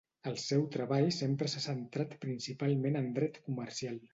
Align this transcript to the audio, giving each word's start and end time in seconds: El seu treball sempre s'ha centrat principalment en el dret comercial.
El 0.29 0.37
seu 0.43 0.63
treball 0.75 1.09
sempre 1.17 1.51
s'ha 1.53 1.63
centrat 1.67 2.15
principalment 2.27 2.99
en 3.03 3.07
el 3.07 3.15
dret 3.21 3.39
comercial. 3.51 4.03